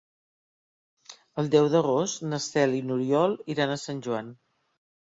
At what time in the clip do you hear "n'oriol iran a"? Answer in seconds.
2.89-3.81